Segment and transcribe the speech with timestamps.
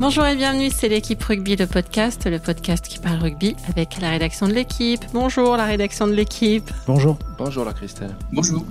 [0.00, 4.08] Bonjour et bienvenue, c'est l'équipe Rugby, le podcast, le podcast qui parle rugby avec la
[4.08, 5.04] rédaction de l'équipe.
[5.12, 6.70] Bonjour la rédaction de l'équipe.
[6.86, 7.18] Bonjour.
[7.36, 8.16] Bonjour la Christelle.
[8.32, 8.64] Bonjour.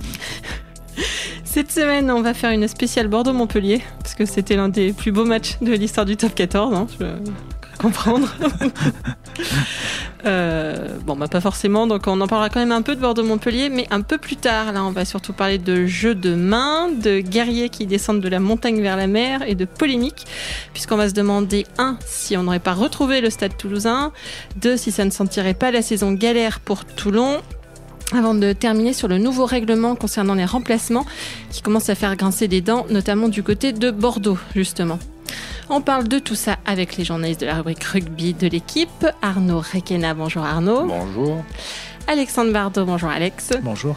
[1.44, 5.24] Cette semaine, on va faire une spéciale Bordeaux-Montpellier, parce que c'était l'un des plus beaux
[5.24, 7.04] matchs de l'histoire du top 14, hein, je
[7.80, 8.28] comprendre.
[10.26, 13.70] Euh, bon, bah pas forcément, donc on en parlera quand même un peu de Bordeaux-Montpellier,
[13.70, 14.70] mais un peu plus tard.
[14.72, 18.38] Là, on va surtout parler de jeux de main, de guerriers qui descendent de la
[18.38, 20.26] montagne vers la mer et de polémiques,
[20.74, 24.12] puisqu'on va se demander, un, si on n'aurait pas retrouvé le stade toulousain,
[24.56, 27.40] deux, si ça ne sentirait pas la saison galère pour Toulon,
[28.12, 31.06] avant de terminer sur le nouveau règlement concernant les remplacements
[31.50, 34.98] qui commence à faire grincer des dents, notamment du côté de Bordeaux, justement.
[35.68, 39.06] On parle de tout ça avec les journalistes de la rubrique rugby de l'équipe.
[39.22, 40.86] Arnaud Requena, bonjour Arnaud.
[40.86, 41.44] Bonjour.
[42.06, 43.50] Alexandre Bardot, bonjour Alex.
[43.62, 43.96] Bonjour.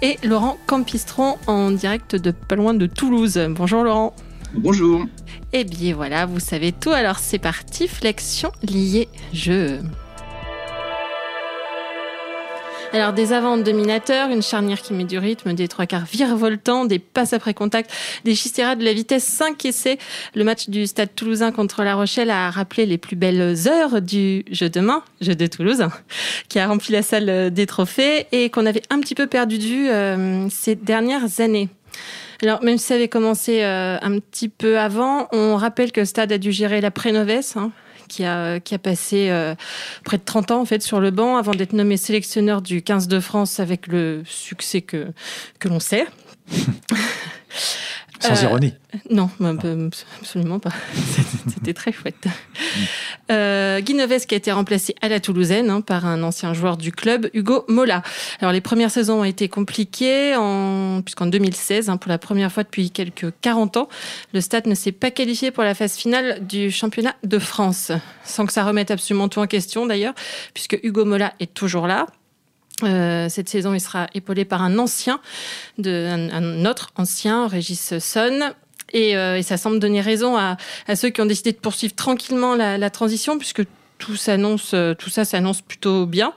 [0.00, 3.38] Et Laurent Campistron en direct de pas loin de Toulouse.
[3.50, 4.14] Bonjour Laurent.
[4.54, 5.04] Bonjour.
[5.52, 9.80] Eh bien voilà, vous savez tout, alors c'est parti, flexion liée jeu.
[12.94, 16.98] Alors des avant dominateurs, une charnière qui met du rythme, des trois quarts virevoltants, des
[16.98, 17.90] passes après contact,
[18.24, 19.96] des chisteras de la vitesse 5 essais.
[20.34, 24.44] Le match du Stade Toulousain contre La Rochelle a rappelé les plus belles heures du
[24.50, 25.86] jeu de main, jeu de Toulouse,
[26.50, 29.64] qui a rempli la salle des trophées et qu'on avait un petit peu perdu de
[29.64, 31.70] vue euh, ces dernières années.
[32.42, 36.06] Alors, même si ça avait commencé euh, un petit peu avant, on rappelle que le
[36.06, 37.70] stade a dû gérer la Prénovesse, hein,
[38.12, 39.54] qui a, passé euh,
[40.04, 43.08] près de 30 ans en fait sur le banc avant d'être nommé sélectionneur du 15
[43.08, 45.08] de France avec le succès que,
[45.58, 46.06] que l'on sait.
[48.22, 48.74] Sans Euh, ironie.
[49.10, 49.52] Non, bah,
[50.20, 50.70] absolument pas.
[51.54, 52.26] C'était très chouette.
[53.30, 56.76] Euh, Guy Noves qui a été remplacé à la Toulousaine hein, par un ancien joueur
[56.76, 58.02] du club, Hugo Mola.
[58.40, 62.62] Alors les premières saisons ont été compliquées en, puisqu'en 2016, hein, pour la première fois
[62.62, 63.88] depuis quelques 40 ans,
[64.32, 67.92] le Stade ne s'est pas qualifié pour la phase finale du championnat de France.
[68.24, 70.14] Sans que ça remette absolument tout en question d'ailleurs,
[70.54, 72.06] puisque Hugo Mola est toujours là.
[72.82, 75.20] Euh, cette saison, il sera épaulé par un ancien,
[75.84, 78.52] un, autre ancien, Régis Son.
[78.92, 80.56] Et, euh, et ça semble donner raison à,
[80.94, 83.62] ceux qui ont décidé de poursuivre tranquillement la, transition, puisque
[83.98, 86.32] tout, s'annonce, tout ça s'annonce plutôt bien.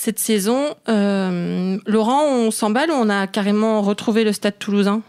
[0.00, 5.02] Cette saison, euh, Laurent, on s'emballe ou on a carrément retrouvé le stade toulousain?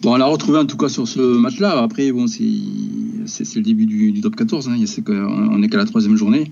[0.00, 1.82] Bon, on l'a retrouvé en tout cas sur ce match-là.
[1.82, 4.70] Après, bon, c'est, le début du, top 14.
[4.70, 4.76] Hein.
[5.06, 6.50] On n'est qu'à la troisième journée.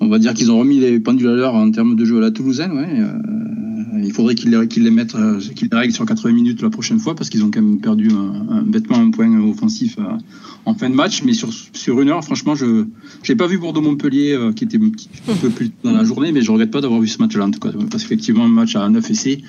[0.00, 2.20] On va dire qu'ils ont remis les pendules à l'heure en termes de jeu à
[2.20, 2.72] la Toulousaine.
[2.72, 3.00] Ouais.
[3.00, 3.12] Euh,
[4.04, 6.98] il faudrait qu'ils les, les mettent, euh, qu'ils les règlent sur 80 minutes la prochaine
[6.98, 10.02] fois parce qu'ils ont quand même perdu un, un, bêtement un point offensif euh,
[10.64, 11.22] en fin de match.
[11.24, 12.86] Mais sur, sur une heure, franchement, je
[13.28, 16.50] n'ai pas vu Bordeaux-Montpellier euh, qui était un peu plus dans la journée, mais je
[16.50, 17.70] regrette pas d'avoir vu ce match-là en tout cas.
[17.90, 19.40] Parce qu'effectivement, un match à 9 essais.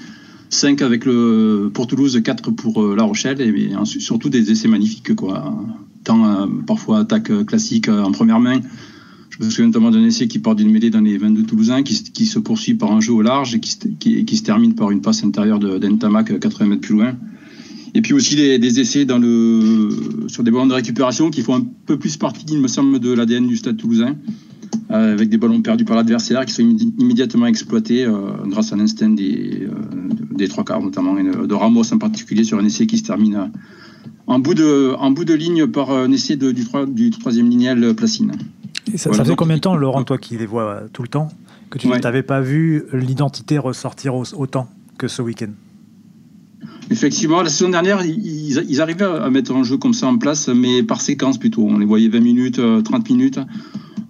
[0.49, 5.15] 5 avec le pour Toulouse, 4 pour La Rochelle et, et surtout des essais magnifiques
[5.15, 5.57] quoi.
[6.03, 8.59] Tant parfois attaque classique en première main.
[9.37, 12.25] Je me souviens notamment d'un essai qui part d'une mêlée dans les 22 Toulousains, qui,
[12.25, 15.59] se poursuit par un jeu au large et qui, se termine par une passe intérieure
[15.59, 17.15] d'Entamac 80 mètres plus loin.
[17.95, 22.15] Et puis aussi des, essais sur des ballons de récupération qui font un peu plus
[22.15, 24.15] partie, il me semble, de l'ADN du Stade Toulousain
[24.91, 26.61] euh, avec des ballons perdus par l'adversaire qui sont
[26.99, 29.67] immédiatement exploités euh, grâce à l'instinct des,
[30.39, 33.51] euh, trois quarts notamment de, Ramos en particulier sur un essai qui se termine
[34.27, 38.33] en bout de, ligne par un essai du, troisième lignel Placine.
[38.97, 41.29] Ça, ça fait combien de temps, Laurent, toi qui les vois tout le temps,
[41.69, 41.99] que tu ouais.
[41.99, 44.67] n'avais pas vu l'identité ressortir autant
[44.97, 45.49] que ce week-end?
[46.91, 50.49] Effectivement, la saison dernière, ils, ils, arrivaient à mettre un jeu comme ça en place,
[50.49, 51.65] mais par séquence plutôt.
[51.67, 53.39] On les voyait 20 minutes, 30 minutes.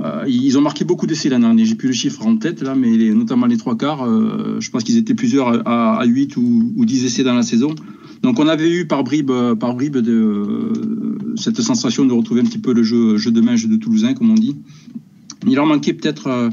[0.01, 1.65] Euh, ils ont marqué beaucoup d'essais l'année dernière.
[1.65, 4.69] J'ai plus le chiffre en tête là, mais les, notamment les trois quarts, euh, je
[4.69, 7.73] pense qu'ils étaient plusieurs à, à 8 ou, ou, 10 essais dans la saison.
[8.25, 10.73] Donc on avait eu par bribe, par bribe euh,
[11.35, 14.31] cette sensation de retrouver un petit peu le jeu, de main, jeu de Toulousain, comme
[14.31, 14.55] on dit.
[15.45, 16.49] Il leur manquait peut-être euh,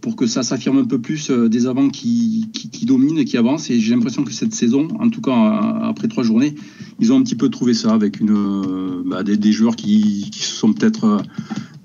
[0.00, 3.36] pour que ça s'affirme un peu plus euh, des avants qui, qui, qui, dominent, qui
[3.36, 3.70] avancent.
[3.70, 5.34] Et j'ai l'impression que cette saison, en tout cas
[5.82, 6.54] après trois journées,
[7.00, 11.24] ils ont un petit peu trouvé ça avec euh, bah, des, joueurs qui, sont peut-être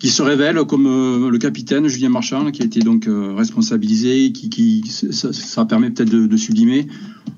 [0.01, 4.31] qui se révèle comme euh, le capitaine Julien Marchand, qui a été donc euh, responsabilisé,
[4.31, 6.87] qui, ça, permet peut-être de, sublimer.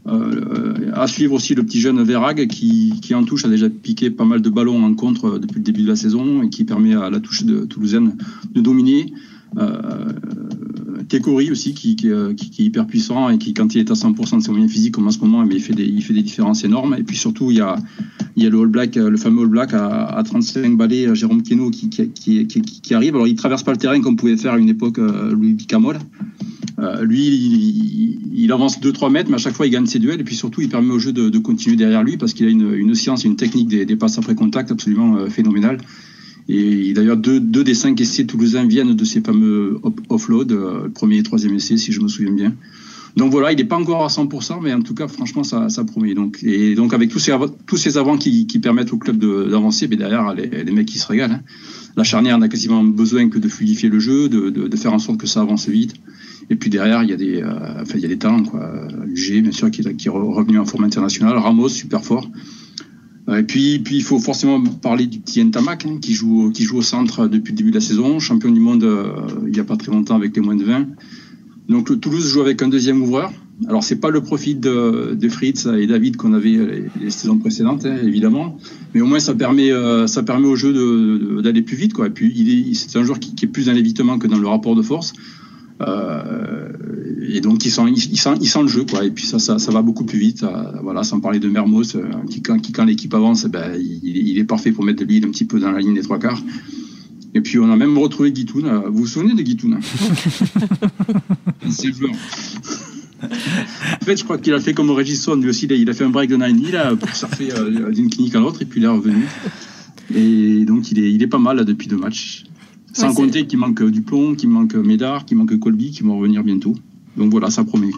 [0.06, 4.26] Euh, à suivre aussi le petit jeune Verag, qui, en touche a déjà piqué pas
[4.26, 7.10] mal de ballons en contre depuis le début de la saison et qui permet à
[7.10, 8.18] la touche de Toulousaine
[8.54, 9.14] de dominer.
[11.10, 14.44] Tekori aussi, qui, qui, est hyper puissant et qui, quand il est à 100% de
[14.44, 16.96] ses moyens physiques, comme en ce moment, il fait des, il fait des différences énormes.
[16.98, 17.78] Et puis surtout, il y a,
[18.36, 23.16] le All Black, le fameux All Black à, à 35 balais, Jérôme qui, qui, arrive.
[23.16, 26.00] Alors, il traverse pas le terrain comme pouvait faire à une époque Louis Bicamol.
[27.02, 30.20] Lui, il, avance 2-3 mètres, mais à chaque fois, il gagne ses duels.
[30.20, 32.74] Et puis surtout, il permet au jeu de, continuer derrière lui parce qu'il a une,
[32.74, 35.78] une, science, une technique des, des passes après contact absolument phénoménale.
[36.50, 39.80] Et d'ailleurs, deux, deux, des cinq essais toulousains viennent de ces fameux
[40.10, 42.54] offload, le premier et troisième essai, si je me souviens bien.
[43.16, 45.84] Donc voilà, il n'est pas encore à 100%, mais en tout cas, franchement, ça, ça
[45.84, 46.16] promet.
[46.16, 47.36] Donc, et donc avec tous ces,
[47.68, 50.98] tous ces avants qui, qui permettent au club d'avancer, mais derrière, les, les, mecs qui
[50.98, 51.34] se régalent.
[51.34, 51.42] Hein.
[51.96, 55.00] La charnière n'a quasiment besoin que de fluidifier le jeu, de, de, de, faire en
[55.00, 55.94] sorte que ça avance vite.
[56.50, 58.88] Et puis derrière, il y a des, euh, enfin, il y a des talents, quoi.
[59.14, 61.38] G, bien sûr, qui, qui est revenu en forme internationale.
[61.38, 62.30] Ramos, super fort.
[63.32, 66.78] Et puis, puis il faut forcément parler du petit Ntamak, hein, qui, joue, qui joue
[66.78, 69.14] au centre depuis le début de la saison, champion du monde euh,
[69.46, 70.88] il n'y a pas très longtemps avec les moins de 20.
[71.70, 73.32] Donc le Toulouse joue avec un deuxième ouvreur.
[73.70, 77.96] Alors c'est pas le profit de, Fritz et David qu'on avait les, saisons précédentes, hein,
[78.04, 78.58] évidemment,
[78.94, 82.08] mais au moins ça permet euh, ça permet au jeu d'aller plus vite quoi.
[82.08, 84.82] Et puis c'est un joueur qui, est plus dans l'évitement que dans le rapport de
[84.82, 85.14] force.
[85.88, 86.70] Euh,
[87.30, 89.04] et donc il sent, il, sent, il sent le jeu quoi.
[89.06, 90.44] Et puis ça, ça, ça va beaucoup plus vite.
[90.44, 93.76] Euh, voilà, sans parler de Mermos euh, qui quand, qui, quand l'équipe avance, eh ben,
[93.76, 96.02] il, il, est parfait pour mettre de l'huile un petit peu dans la ligne des
[96.02, 96.42] trois quarts.
[97.34, 98.84] Et puis on a même retrouvé Guitoun.
[98.88, 99.80] Vous vous souvenez de Guitoun
[101.70, 102.12] C'est le joueur.
[103.24, 106.10] en fait, je crois qu'il a fait comme Regisson, lui aussi, il a fait un
[106.10, 107.50] break de 90 là, pour surfer
[107.92, 109.26] d'une clinique à l'autre, et puis il est revenu.
[110.14, 112.44] Et donc il est, il est pas mal là, depuis deux matchs.
[112.94, 116.44] Sans compter qu'il manque du plomb, qu'il manque Médard, qu'il manque Colby, qui vont revenir
[116.44, 116.76] bientôt.
[117.18, 117.92] Donc voilà, ça promet.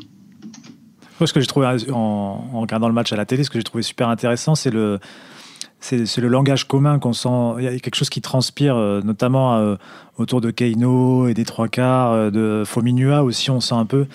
[1.23, 3.83] ce que j'ai trouvé en, regardant le match à la télé, ce que j'ai trouvé
[3.83, 4.99] super intéressant, c'est le,
[5.79, 7.29] c'est le langage commun qu'on sent.
[7.59, 9.75] Il y a quelque chose qui transpire, euh, notamment euh,
[10.17, 14.07] autour de Keino et des trois quarts, euh, de Fominua aussi, on sent un peu.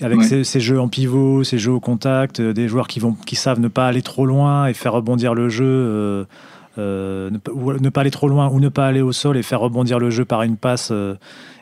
[0.00, 3.58] Avec ces, jeux en pivot, ces jeux au contact, des joueurs qui, vont, qui savent
[3.58, 6.24] ne pas aller trop loin et faire rebondir le jeu.
[6.78, 9.98] Ne, ne, pas aller trop loin ou ne pas aller au sol et faire rebondir
[9.98, 10.92] le jeu par une passe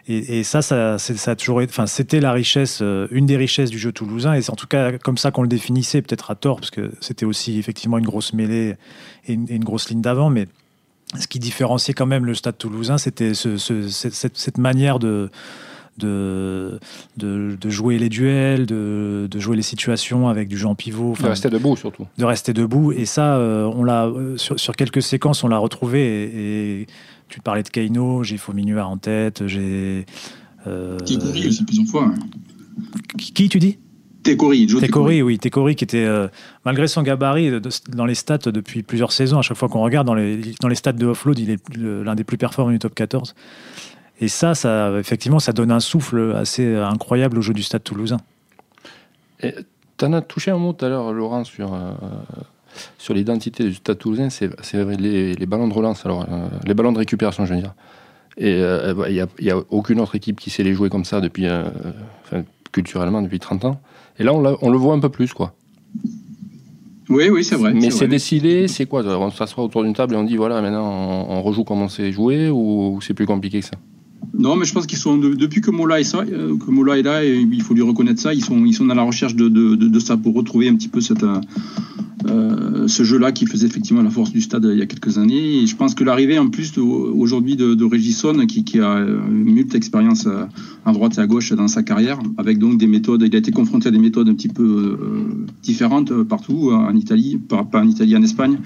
[0.08, 3.78] et, ça, ça, ça, a toujours enfin, c'était la richesse, euh, une des richesses du
[3.78, 6.60] jeu toulousain, et c'est en tout cas comme ça qu'on le définissait, peut-être à tort,
[6.60, 8.76] parce que c'était aussi effectivement une grosse mêlée
[9.26, 10.46] et une, grosse ligne d'avant, mais
[11.18, 15.28] ce qui différenciait quand même le stade toulousain, c'était ce, cette, cette, manière de,
[15.98, 16.78] de,
[17.16, 21.14] de, jouer les duels, de, de, jouer les situations avec du jeu en pivot.
[21.20, 22.06] De rester debout surtout.
[22.18, 22.92] De rester debout.
[22.92, 26.00] Et ça, euh, on l'a euh, sur, sur, quelques séquences, on l'a retrouvé.
[26.80, 26.86] et,
[27.28, 30.06] tu parlais de Kaino, j'ai Fominua en tête, j'ai.
[30.66, 30.98] Euh...
[30.98, 32.12] Tekori aussi plusieurs fois.
[33.18, 33.78] Qui, tu dis?
[34.22, 36.28] Tekori, Joe Tekori, oui, Tekori qui était, euh,
[36.64, 37.52] malgré son gabarit,
[37.88, 40.74] dans les stats depuis plusieurs saisons, à chaque fois qu'on regarde dans les, dans les
[40.74, 43.34] stats de offload, il est l'un des plus performants du top 14.
[44.20, 48.18] Et ça, ça, effectivement, ça donne un souffle assez incroyable au jeu du stade toulousain.
[49.40, 51.92] Tu en as touché un mot tout à l'heure, Laurent, sur, euh,
[52.98, 54.50] sur l'identité du Stade Toulousain, c'est
[54.98, 57.74] les, les, ballons de relance, alors euh, les ballons de récupération, je veux dire.
[58.36, 59.14] Et euh, il
[59.44, 61.64] n'y a, a, aucune autre équipe qui sait les jouer comme ça depuis, euh,
[62.72, 63.80] culturellement depuis 30 ans.
[64.18, 65.54] Et là, on, on, le voit un peu plus, quoi.
[67.08, 67.72] Oui, oui, c'est vrai.
[67.72, 69.04] Mais c'est décidé, c'est quoi?
[69.04, 72.10] On s'assoit autour d'une table et on dit voilà, maintenant on, rejoue comme on sait
[72.10, 73.76] jouer ou c'est plus compliqué que ça?
[74.38, 77.24] Non, mais je pense qu'ils sont depuis que Mola est, ça, que Mola est là,
[77.24, 78.34] il faut lui reconnaître ça.
[78.34, 81.00] Ils sont, ils sont la recherche de, de, de, ça pour retrouver un petit peu
[81.00, 81.24] cette,
[82.28, 85.62] euh, ce jeu-là qui faisait effectivement la force du stade il y a quelques années.
[85.62, 89.76] Et je pense que l'arrivée en plus aujourd'hui de, de Régisson, qui, a une multi
[89.76, 90.44] expérience euh,
[90.84, 93.52] à droite et à gauche dans sa carrière, avec donc des méthodes, il a été
[93.52, 98.16] confronté à des méthodes un petit peu euh, différentes partout, en Italie, pas, en Italie,
[98.16, 98.58] en Espagne.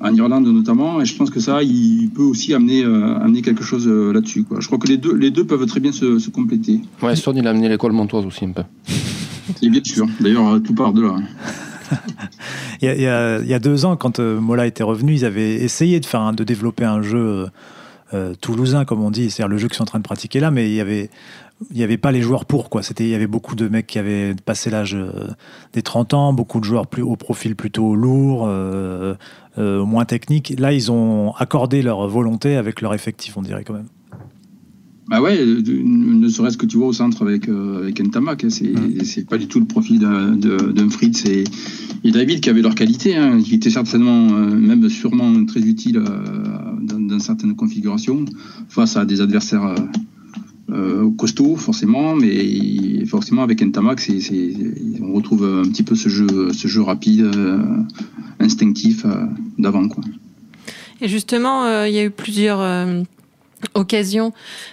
[0.00, 3.86] En Irlande notamment, et je pense que ça, il peut aussi amener, amener quelque chose
[3.86, 4.44] là-dessus.
[4.58, 6.80] Je crois que les deux, les deux peuvent très bien se, se compléter.
[7.02, 8.62] Ouais, Stone, il a amené l'école montoise aussi un peu.
[9.62, 11.16] Et bien sûr, d'ailleurs, tout part de là.
[12.82, 15.54] il, y a, il, y a, deux ans, quand euh, Mola était revenu, ils avaient
[15.54, 17.46] essayé de, faire de développer un jeu euh,
[18.14, 20.50] euh, toulousain, comme on dit, c'est-à-dire le jeu qu'ils sont en train de pratiquer là,
[20.50, 21.10] mais il y avait
[21.70, 22.82] il n'y avait pas les joueurs pour quoi.
[22.82, 24.96] C'était il y avait beaucoup de mecs qui avaient passé l'âge
[25.72, 28.48] des 30 ans, beaucoup de joueurs plus au profil plutôt lourd,
[29.56, 30.54] moins technique.
[30.58, 33.88] Là, ils ont accordé leur volonté avec leur effectif, on dirait quand même.
[35.08, 39.04] Bah ouais, ne serait-ce que tu vois au centre avec, euh, avec Ntamak, hein, mm.
[39.04, 41.44] c'est pas du tout le profil d'un Fritz et,
[42.04, 45.98] et, David qui avaient leur qualité, hein, qui étaient certainement, euh, même sûrement très utiles
[45.98, 46.04] euh,
[46.80, 48.24] dans, dans, certaines configurations
[48.68, 49.74] face à des adversaires
[50.70, 54.00] euh, costauds forcément, mais forcément avec Ntamak,
[55.02, 57.30] on retrouve un petit peu ce jeu, rapide,
[58.40, 59.04] instinctif
[59.58, 59.88] d'avant.
[59.88, 60.02] quoi.
[61.00, 62.60] Et justement, il y a eu plusieurs
[63.74, 64.32] occasion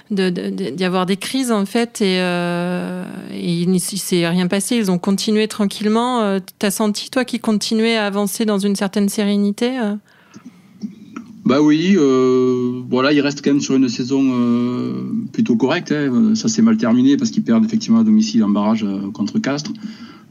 [0.10, 4.92] d'y de, avoir des crises en fait et, euh, il ne s'est rien passé ils
[4.92, 9.80] ont continué tranquillement euh, t'as senti toi qu'ils continuaient à avancer dans une certaine sérénité
[9.80, 9.96] euh?
[11.44, 14.94] Bah oui, euh, voilà, ils restent quand même sur une saison euh,
[15.34, 15.92] plutôt correcte.
[15.92, 16.36] Hein.
[16.36, 19.72] Ça s'est mal terminé parce qu'ils perdent effectivement à domicile en barrage euh, contre Castres.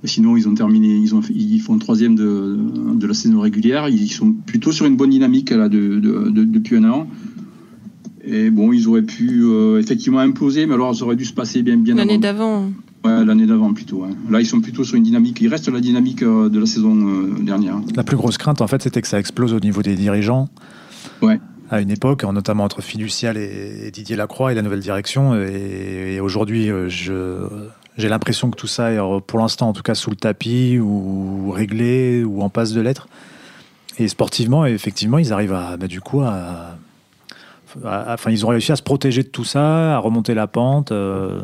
[0.05, 2.57] sinon, ils ont terminé, ils, ont, ils font troisième de,
[2.95, 3.88] de la saison régulière.
[3.88, 7.09] Ils sont plutôt sur une bonne dynamique là, de, de, depuis un an.
[8.23, 11.62] Et bon, ils auraient pu euh, effectivement imposer, mais alors ça aurait dû se passer
[11.62, 12.71] bien, bien L'année d'avant.
[13.05, 14.05] Ouais, l'année d'avant plutôt.
[14.05, 14.11] Hein.
[14.31, 15.40] Là, ils sont plutôt sur une dynamique.
[15.40, 16.95] Ils restent la dynamique de la saison
[17.40, 17.81] dernière.
[17.97, 20.49] La plus grosse crainte, en fait, c'était que ça explose au niveau des dirigeants
[21.71, 25.35] à une époque, notamment entre Fiducial et Didier Lacroix et la nouvelle direction.
[25.37, 26.89] Et, aujourd'hui, euh,
[27.97, 31.50] j'ai l'impression que tout ça est, pour l'instant, en tout cas, sous le tapis ou
[31.53, 33.09] réglé ou en passe de l'être.
[33.99, 36.77] Et sportivement, effectivement, ils arrivent à, bah, du coup, à,
[37.85, 41.41] enfin, ils ont réussi à se protéger de tout ça, à remonter la pente, euh,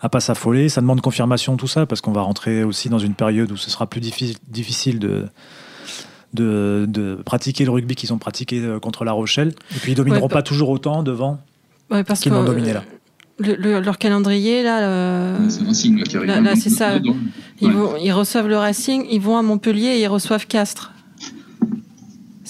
[0.00, 0.68] à pas s'affoler.
[0.68, 3.70] Ça demande confirmation tout ça parce qu'on va rentrer aussi dans une période où ce
[3.70, 5.26] sera plus difficile de
[6.32, 9.54] de, pratiquer le rugby qu'ils ont pratiqué euh, contre La Rochelle.
[9.74, 11.38] Et puis ils domineront pas toujours autant devant
[12.06, 12.82] parce qu'ils l'ont dominé là.
[13.38, 16.28] leur calendrier là, c'est Racing qui arrive.
[16.28, 16.98] Là, c'est ça.
[17.60, 20.91] Ils, vont, ils reçoivent le Racing, ils vont à Montpellier et ils reçoivent Castres.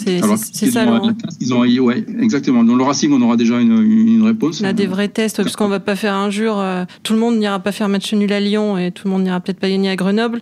[0.05, 1.01] C'est ça.
[1.41, 2.65] Ils ont, ouais, exactement.
[2.65, 4.61] Dans le Racing, on aura déjà une, réponse.
[4.61, 6.59] On a des vrais tests, parce qu'on va pas faire un jour.
[6.59, 9.25] Euh, tout le monde n'ira pas faire match nul à Lyon et tout le monde
[9.25, 10.41] n'ira peut-être pas gagner à Grenoble.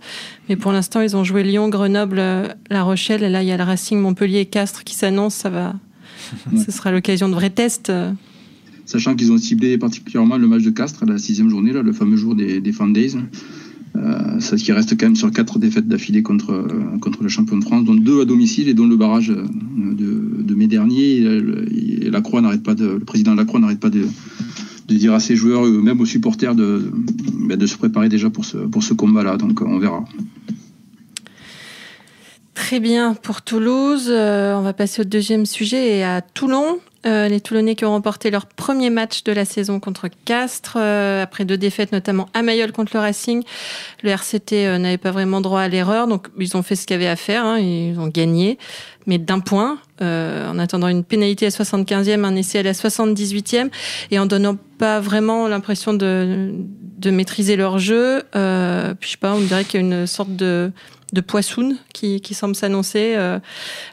[0.48, 3.22] Mais pour l'instant, ils ont joué Lyon, Grenoble, euh, La Rochelle.
[3.22, 5.40] Et là, il y a le Racing, Montpellier et Castres qui s'annoncent.
[5.40, 5.74] Ça va.
[6.64, 7.92] Ce sera l'occasion de vrais tests.
[8.84, 12.16] Sachant qu'ils ont ciblé particulièrement le match de Castres, la sixième journée, là, le fameux
[12.16, 13.16] jour des, des Fan Days.
[13.96, 17.56] Euh, ça qui reste quand même sur quatre défaites d'affilée contre, euh, contre le champion
[17.56, 21.18] de France, dont deux à domicile et dont le barrage euh, de, mai dernier.
[21.18, 24.06] Et, n'arrête pas le président de la Croix n'arrête pas de,
[24.88, 26.92] dire à ses joueurs, même aux supporters, de,
[27.46, 29.36] ben, de se préparer déjà pour ce, pour ce combat-là.
[29.36, 30.04] Donc on verra.
[32.54, 34.08] Très bien pour Toulouse.
[34.08, 36.78] on va passer au deuxième sujet et à Toulon.
[37.06, 41.22] Euh, les Toulonnais qui ont remporté leur premier match de la saison contre Castres, euh,
[41.22, 43.42] après deux défaites notamment à Mayol contre le Racing.
[44.02, 46.94] Le RCT euh, n'avait pas vraiment droit à l'erreur, donc ils ont fait ce qu'il
[46.94, 48.58] y avait à faire, hein, ils ont gagné,
[49.06, 53.70] mais d'un point, en attendant une pénalité à 75e, un essai à la 78e,
[54.10, 56.52] et en donnant pas vraiment l'impression de,
[56.98, 58.22] de maîtriser leur jeu.
[58.32, 60.70] puis je sais pas, on dirait qu'il y a une sorte de
[61.12, 63.14] de Poissoun qui, qui semble s'annoncer.
[63.16, 63.38] Euh,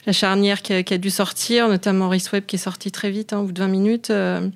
[0.06, 3.40] la charnière qui a, dû sortir, notamment Rhys Webb qui est sorti très vite, hein,
[3.40, 4.10] au bout de 20 minutes.
[4.10, 4.48] Euh,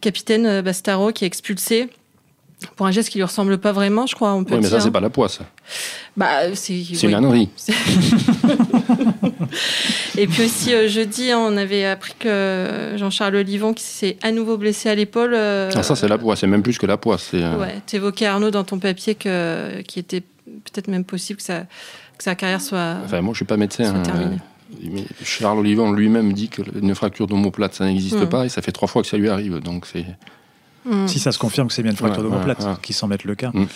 [0.00, 1.88] capitaine euh, Bastaro qui est expulsé
[2.76, 4.34] pour un geste qui lui ressemble pas vraiment, je crois.
[4.34, 5.40] On peut oui, mais ça, c'est pas la poisse.
[6.14, 7.48] Bah, c'est c'est une ânerie.
[10.18, 14.90] Et puis aussi, jeudi, on avait appris que Jean-Charles Olivon, qui s'est à nouveau blessé
[14.90, 15.34] à l'épaule.
[15.34, 17.32] Ah, ça, c'est la poisse, c'est même plus que la poisse.
[17.32, 20.22] Ouais, t'évoquais Arnaud dans ton papier que, qui était
[20.64, 21.60] peut-être même possible que, ça,
[22.18, 22.96] que sa carrière soit.
[23.04, 23.94] Enfin, moi, je suis pas médecin.
[23.94, 24.36] Hein.
[25.24, 28.28] Charles Olivon lui-même dit qu'une fracture d'omoplate, ça n'existe mm.
[28.28, 29.58] pas, et ça fait trois fois que ça lui arrive.
[29.60, 30.06] Donc c'est.
[30.84, 31.08] Mm.
[31.08, 33.50] Si ça se confirme que c'est bien une fracture d'omoplate, qui s'en mettre le cas.
[33.52, 33.66] Mm.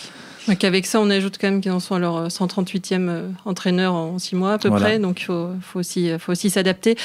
[0.48, 3.94] Donc avec ça, on ajoute quand même qu'ils en sont à leur 138e euh, entraîneur
[3.94, 6.96] en six mois à peu près, donc il faut, faut, aussi, faut aussi s'adapter.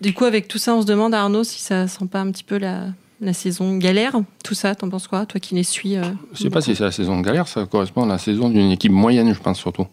[0.00, 2.44] Du coup, avec tout ça, on se demande, Arnaud, si ça sent pas un petit
[2.44, 2.84] peu la,
[3.20, 5.96] la saison galère, tout ça, t'en penses quoi Toi qui les suis.
[5.96, 8.70] Euh, je sais pas si c'est la saison galère, ça correspond à la saison d'une
[8.70, 9.86] équipe moyenne, je pense surtout.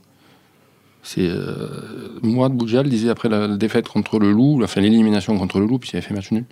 [1.05, 5.59] C'est euh, moi de Boujal disait après la, défaite contre le Loup, enfin l'élimination contre
[5.59, 6.45] le Loup, puis il avait fait match nul.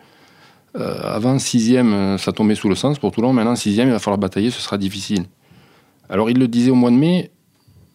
[0.76, 3.34] Euh, avant sixième, euh, ça tombait sous le sens pour Toulon.
[3.34, 5.26] Maintenant sixième, il va falloir batailler, ce sera difficile.
[6.08, 7.32] Alors il le disait au mois de mai.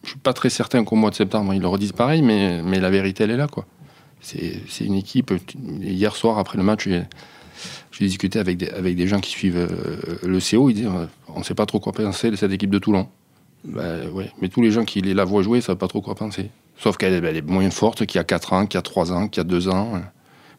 [0.03, 2.81] Je suis pas très certain qu'au mois de septembre ils le redisent pareil, mais, mais
[2.81, 3.65] la vérité elle est là quoi.
[4.19, 5.31] C'est une équipe.
[5.81, 6.89] Hier soir après le match,
[7.91, 11.05] j'ai discuté avec des, avec des gens qui suivent euh, le CO, ils disent euh,
[11.27, 13.07] on ne sait pas trop quoi penser de cette équipe de Toulon.
[13.63, 14.31] Ben, ouais.
[14.41, 16.49] Mais tous les gens qui la voient jouer ne savent pas trop quoi penser.
[16.77, 19.27] Sauf qu'elle est moins forte qu'il y a 4 ans, qu'il y a 3 ans,
[19.27, 20.01] qu'il y a 2 ans.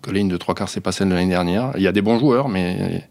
[0.02, 1.72] Que la ligne de 3 quarts, c'est pas celle de l'année dernière.
[1.76, 3.08] Il y a des bons joueurs, mais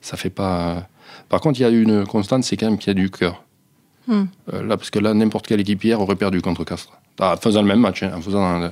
[0.00, 0.88] ça fait pas.
[1.28, 3.44] Par contre, il y a une constante, c'est quand même qu'il y a du cœur.
[4.08, 4.24] Hmm.
[4.52, 6.98] Euh, là, parce que là, n'importe quelle équipe hier aurait perdu contre Castres.
[7.20, 8.70] En faisant le même match, hein, en faisant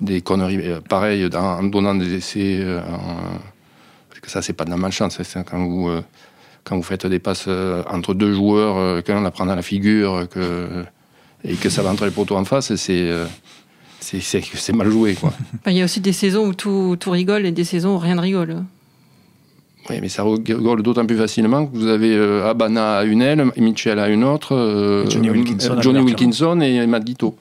[0.00, 2.64] des conneries pareilles, en donnant des essais.
[2.88, 3.40] En,
[4.30, 5.18] ça, c'est pas de la malchance.
[5.22, 6.02] C'est quand vous, euh,
[6.64, 9.62] quand vous faites des passes euh, entre deux joueurs, euh, qu'un la prend dans la
[9.62, 10.84] figure, que,
[11.44, 13.10] et que ça va entre les poteaux en face, c'est
[14.00, 15.14] c'est mal joué.
[15.14, 15.32] Quoi.
[15.66, 18.14] Il y a aussi des saisons où tout, tout, rigole et des saisons où rien
[18.14, 18.62] ne rigole.
[19.88, 23.98] Oui, mais ça rigole d'autant plus facilement que vous avez Abana à une aile, Mitchell
[23.98, 27.36] à une autre, Johnny Wilkinson, Johnny Wilkinson et Matt Guito.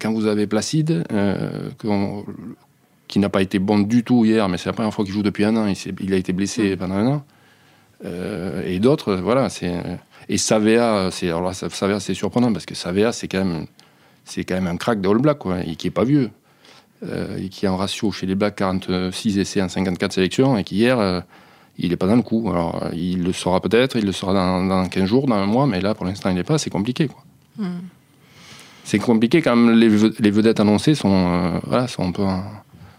[0.00, 1.04] quand vous avez Placide,
[3.08, 5.22] qui n'a pas été bon du tout hier, mais c'est la première fois qu'il joue
[5.22, 5.66] depuis un an.
[5.66, 6.78] Il, il a été blessé mm.
[6.78, 7.24] pendant un an.
[8.04, 9.48] Euh, et d'autres, voilà.
[10.28, 13.66] Et Savea, c'est alors là, Savea, c'est surprenant parce que Savea, c'est quand même,
[14.24, 16.30] c'est quand même un crack de All Black, quoi, et qui est pas vieux.
[17.06, 20.64] euh, et qui a un ratio chez les Blacks 46 essais en 54 sélections, et
[20.64, 21.20] qui hier, euh,
[21.78, 22.48] il n'est pas dans le coup.
[22.50, 25.66] Alors, il le sera peut-être, il le sera dans, dans 15 jours, dans un mois,
[25.66, 27.08] mais là, pour l'instant, il n'est pas, c'est compliqué.
[27.08, 27.22] Quoi.
[28.84, 32.22] C'est compliqué quand même, les, ve- les vedettes annoncées sont, euh, voilà, sont, un peu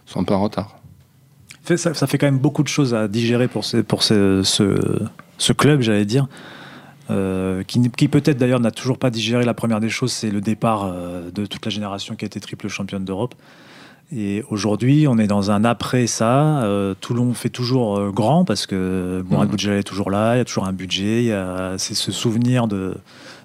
[0.05, 0.77] sont peu en retard.
[1.63, 4.77] Ça, ça fait quand même beaucoup de choses à digérer pour, ce, pour ce, ce,
[5.37, 6.27] ce club, j'allais dire.
[7.11, 10.85] Euh, qui, peut-être d'ailleurs n'a toujours pas digéré la première des choses, c'est le départ
[10.85, 13.35] euh, de toute la génération qui a été triple championne d'Europe.
[14.15, 16.63] Et aujourd'hui, on est dans un après ça.
[16.63, 19.51] Euh, Toulon fait toujours euh, grand parce que Mourad Mhm.
[19.51, 22.11] Boudjelal est toujours là, il y a toujours un budget, il y a- c'est ce
[22.11, 22.95] souvenir de,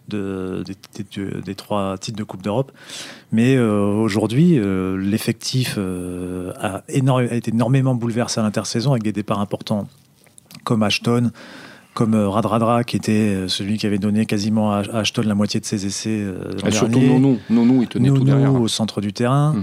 [0.09, 2.73] de- des, des- des trois titres de Coupe d'Europe.
[3.33, 9.03] Mais euh, aujourd'hui, euh, l'effectif euh, a, énorme- a été énormément bouleversé à l'intersaison avec
[9.03, 9.87] des départs importants
[10.65, 11.31] comme Ashton,
[11.95, 15.87] comme Radradra, qui était celui qui avait donné quasiment à Ashton la moitié de ses
[15.87, 16.25] essais
[16.67, 17.09] Et surtout dernier.
[17.19, 18.55] Nounou, Nounou, il tenait tout derrière.
[18.55, 19.57] au centre du terrain.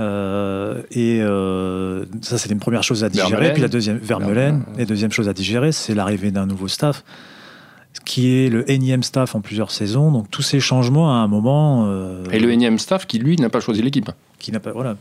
[0.00, 3.52] Euh, et euh, ça, c'était une première chose à digérer.
[3.52, 3.98] Puis la deuxième.
[3.98, 4.62] Vermeulen.
[4.78, 7.04] Et deuxième chose à digérer, c'est l'arrivée d'un nouveau staff,
[8.04, 10.10] qui est le énième staff en plusieurs saisons.
[10.12, 13.48] Donc tous ces changements, à un moment, euh, Et le énième staff qui, lui, n'a
[13.50, 14.10] pas choisi l'équipe.
[14.38, 14.96] qui n'a pas, voilà.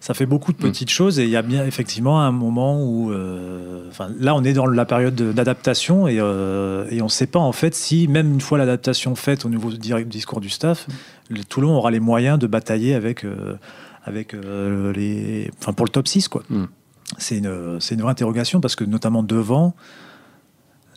[0.00, 3.12] Ça fait beaucoup de petites choses et il y a bien effectivement un moment où,
[3.12, 3.84] euh,
[4.18, 7.38] là, on est dans la période de- d'adaptation et, euh, et on ne sait pas
[7.38, 10.86] en fait si, même une fois l'adaptation faite au nouveau discours du staff,
[11.28, 13.56] le Toulon aura les moyens de batailler avec, euh,
[14.04, 16.42] avec les, enfin, pour le top 6 quoi.
[16.48, 16.64] Mm.
[17.18, 19.74] C'est une, une vraie interrogation parce que notamment devant,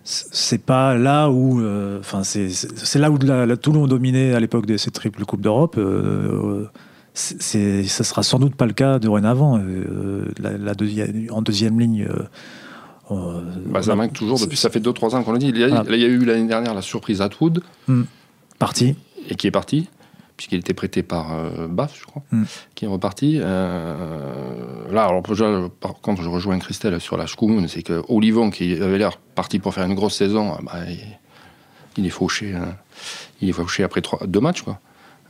[0.04, 4.40] c'est pas là où, euh, enfin, c'est c'est là où la, la Toulon dominait à
[4.40, 5.76] l'époque de cette triple Coupe d'Europe.
[5.78, 6.66] euh,
[7.14, 9.60] c'est, ça sera sans doute pas le cas dorénavant.
[9.60, 12.24] Euh, la, la deuxi- en deuxième ligne, euh,
[13.12, 14.58] euh, Bah, ça manque toujours depuis.
[14.58, 15.50] Ça fait 2-3 ans qu'on le dit.
[15.50, 15.96] Il y, a, Voilà.
[15.96, 17.62] il y a eu l'année dernière la surprise Atwood,
[18.60, 18.96] parti.
[19.30, 19.88] et qui est parti,
[20.44, 22.44] puisqu'il était prêté par euh, Baf, je crois, Mm.
[22.76, 23.40] qui est reparti.
[23.42, 25.46] Euh, là, alors, déjà,
[25.80, 29.60] par contre, je rejoins Christelle sur la Schkumun, c'est que Olivon, qui avait l'air parti
[29.60, 31.00] pour faire une grosse saison, bah, il,
[31.98, 32.54] il est fauché.
[32.54, 32.76] hein.
[33.42, 34.80] Il est fauché après trois, deux matchs, quoi.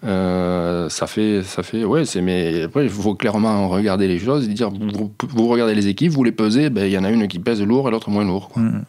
[0.04, 4.50] Euh, ça fait, ça fait, ouais, c'est, mais après, il faut clairement regarder les choses
[4.50, 7.10] et dire, vous, vous regardez les équipes, vous les pesez, ben, il y en a
[7.12, 8.62] une qui pèse lourd et l'autre moins lourd, quoi.
[8.64, 8.84] Mm.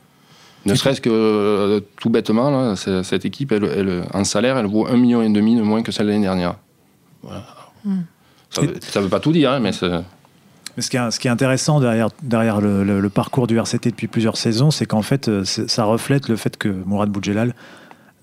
[0.67, 4.87] Ne serait-ce que euh, tout bêtement, là, cette équipe, elle, elle- en salaire, elle vaut
[4.87, 6.57] un million et demi de moins que celle de l'année dernière.
[7.23, 7.45] Voilà.
[8.51, 9.91] Ça ne veut pas tout dire, hein, mais c'est-
[10.77, 13.59] Mais ce qui est, ce qui est intéressant derrière, derrière le, le- le parcours du
[13.59, 17.55] RCT depuis plusieurs saisons, c'est qu'en fait, euh, ça reflète le fait que Mourad Boudjelal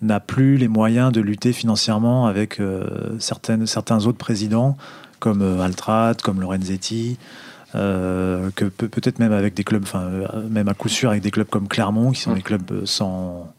[0.01, 2.85] n'a plus les moyens de lutter financièrement avec euh,
[3.19, 4.75] certaines, certains autres présidents,
[5.19, 7.25] comme euh, Altrat, comme Lorenzetti, euh,
[7.73, 11.31] que peut- peut-être même avec des clubs, enfin, euh, même à coup sûr avec des
[11.31, 12.35] clubs comme Clermont, qui sont Mm.
[12.35, 13.53] des clubs euh, sans,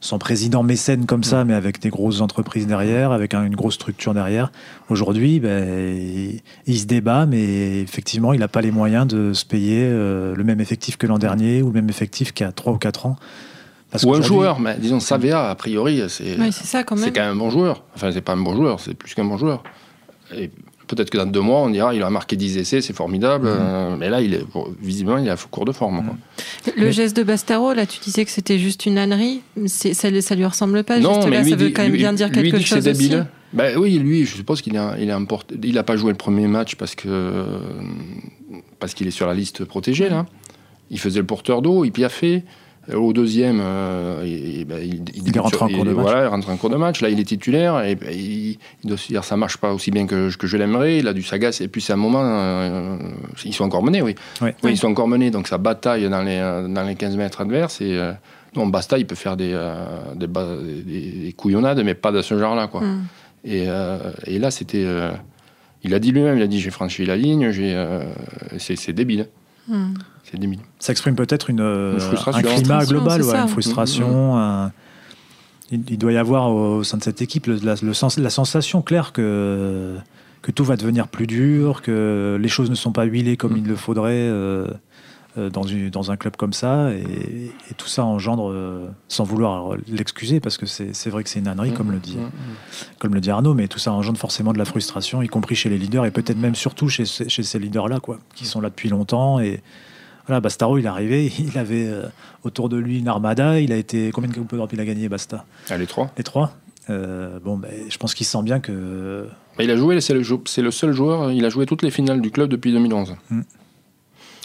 [0.00, 3.74] sans président mécène comme ça, mais avec des grosses entreprises derrière, avec un- une grosse
[3.74, 4.52] structure derrière.
[4.90, 9.46] Aujourd'hui, ben, il, il se débat, mais effectivement, il n'a pas les moyens de se
[9.46, 12.52] payer euh, le même effectif que l'an dernier ou le même effectif qu'il y a
[12.52, 13.16] 3 ou 4 ans.
[13.90, 16.34] Parce ou un joueur, mais disons Savea, a priori, c'est
[16.84, 17.12] quand même.
[17.12, 17.84] quand même un bon joueur.
[17.94, 19.62] Enfin, c'est pas un bon joueur, c'est plus qu'un bon joueur.
[20.36, 20.50] Et
[20.94, 23.46] peut-être que dans deux mois, on dira il a marqué 10 essais, c'est formidable.
[23.48, 24.44] euh, mais là, il est,
[24.80, 26.04] visiblement, il est à court de forme.
[26.04, 26.72] quoi.
[26.76, 29.42] Le Mais- geste de Bastaro, là, tu disais que c'était juste une ânerie.
[29.66, 30.98] Ça, ça lui ressemble pas.
[30.98, 32.56] non, juste mais là, lui ça veut dit- quand même lui- bien dire lui quelque
[32.56, 33.08] dit que c'est chose aussi.
[33.08, 33.26] débile.
[33.52, 36.16] Ben oui, lui, je suppose qu'il a, il a emporté- il a pas joué le
[36.18, 37.44] premier match parce que
[38.78, 40.26] parce qu'il est sur la liste protégée là.
[40.90, 42.44] Il faisait le porteur d'eau, il piaffait.
[42.92, 46.02] Au deuxième, euh, il, ben, il, Il est rentré en cours de match.
[46.02, 47.00] Voilà, il rentre en cours de match.
[47.00, 49.90] Là, il est titulaire et ben, il, il doit se dire ça marche pas aussi
[49.90, 50.98] bien que, je- que je l'aimerais.
[50.98, 52.98] Il a du sagace et puis c'est un moment, euh,
[53.44, 54.14] ils sont encore menés, oui.
[54.42, 54.54] Ouais.
[54.62, 57.80] Oui, ils sont encore menés, donc ça bataille dans les, dans les 15 mètres adverses.
[57.80, 58.12] Et euh,
[58.56, 59.74] non, Basta, il peut faire des, euh,
[60.14, 62.66] des, des- des couillonnades, mais pas de ce genre-là.
[62.66, 62.82] Quoi.
[62.82, 63.04] Mm.
[63.44, 64.84] Et, euh, et là, c'était.
[64.84, 65.10] euh,
[65.82, 68.02] il a dit lui-même, il a dit j'ai franchi la ligne, j'ai, euh,
[68.58, 69.28] c'est, c'est débile.
[69.68, 69.94] Mm.
[70.30, 70.38] C'est.
[70.78, 74.36] Ça exprime peut-être une, euh, un climat global, ouais, une frustration.
[74.36, 74.72] un-
[75.70, 78.30] il, il doit y avoir au, sein de cette équipe le- la, le sens, la
[78.30, 79.96] sensation claire que,
[80.42, 83.58] que tout va devenir plus dur, que les choses ne sont pas huilées comme Mm.
[83.58, 84.66] il le faudrait euh,
[85.38, 86.90] euh, dans, une- dans un club comme ça.
[86.92, 87.02] Et,
[87.70, 91.38] et tout ça engendre, euh, sans vouloir l'excuser, parce que c'est c'est vrai que c'est
[91.40, 92.30] une ânerie, comme le dit Mm,
[92.98, 95.70] comme le dit Arnaud, mais tout ça engendre forcément de la frustration, y compris chez
[95.70, 98.68] les leaders et peut-être même surtout chez, ces- chez ces leaders-là, quoi, qui sont là
[98.68, 99.40] depuis longtemps.
[99.40, 99.62] Et
[100.26, 102.06] voilà, Bastaro, il est arrivé, il avait euh,
[102.44, 103.60] autour de lui une armada.
[103.60, 105.44] Il a été combien de Coupes d'Europe il a gagné, Basta?
[105.70, 106.10] Allez, trois.
[106.16, 106.52] Les trois?
[106.90, 109.26] Euh, bon, ben, je pense qu'il sent bien que
[109.58, 112.30] Mais il a joué, c'est le, seul joueur, il a joué toutes les finales du
[112.30, 113.16] club depuis 2011.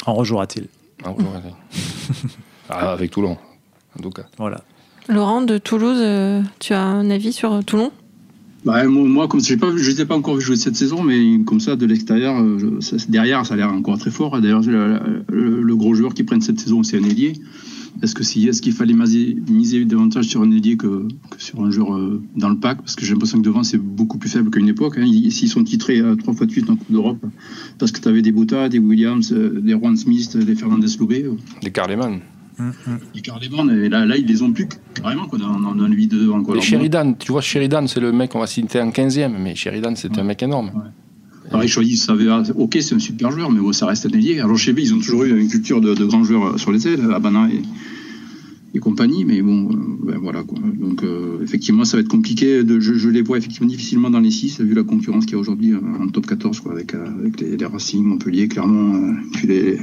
[0.05, 0.67] en rejouera-t-il?
[1.03, 2.29] Ah, ouais, ouais.
[2.69, 3.37] Ah, avec Toulon,
[3.97, 4.23] en tout cas.
[4.37, 4.61] Voilà.
[5.07, 7.91] Laurent de Toulouse, euh, tu as un avis sur Toulon?
[8.65, 11.59] Bah, moi, comme je pas je n'ai pas encore vu jouer cette saison, mais comme
[11.59, 12.43] ça, de l'extérieur,
[13.07, 14.39] derrière, ça a l'air encore très fort.
[14.41, 17.33] D'ailleurs, le, gros joueur qui prenne cette saison, c'est un ailier.
[18.01, 22.21] Est-ce que est-ce qu'il fallait miser, davantage sur un ailier que, sur un joueur euh,
[22.35, 22.79] dans le pack?
[22.79, 24.97] Parce que j'ai l'impression que devant c'est beaucoup plus faible qu'à une époque.
[24.97, 25.05] Hein.
[25.29, 27.25] S'ils sont titrés à trois fois de suite en Coupe d'Europe,
[27.77, 31.23] parce que tu avais des Bota, des Williams, euh, des Juan Smith, des Fernandez Loubet.
[31.23, 31.33] Euh.
[31.61, 32.19] Des Carleman.
[33.15, 36.07] Les Carleman, et là, là, ils les ont plus carrément quoi, dans, dans, le 8
[36.07, 36.43] de devant.
[36.43, 36.59] Quoi.
[36.59, 40.17] Sheridan, tu vois, Sheridan, c'est le mec, on va citer en 15e, mais Sheridan, c'est
[40.17, 40.71] un mec énorme.
[41.49, 44.39] Pareil, choisi, ça ah, ok, c'est un super joueur, mais ça reste un ailier.
[44.39, 47.11] Alors chez B, ils ont toujours eu une culture de, grands joueurs sur les ailes,
[47.13, 47.61] Abana et,
[48.73, 50.43] et compagnie, mais bon, euh, ben voilà.
[50.43, 52.63] Donc euh, effectivement, ça va être compliqué.
[52.79, 55.73] Je, les vois effectivement difficilement dans les 6, vu la concurrence qu'il y a aujourd'hui
[55.73, 59.77] euh, en top 14, quoi, avec, avec les, Racing, Montpellier, Clermont, puis les,